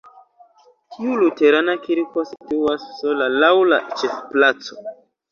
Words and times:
Tiu 0.93 1.17
luterana 1.23 1.75
kirko 1.83 2.23
situas 2.29 2.85
sola 3.01 3.27
laŭ 3.43 3.51
la 3.73 3.79
ĉefplaco. 4.01 4.79